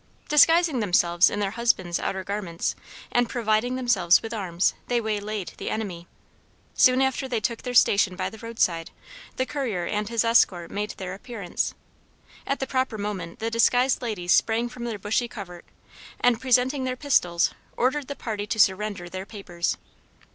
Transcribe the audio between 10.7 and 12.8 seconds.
made their appearance. At the